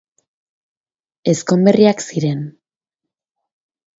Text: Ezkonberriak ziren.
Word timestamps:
Ezkonberriak 1.33 2.01
ziren. 2.05 2.41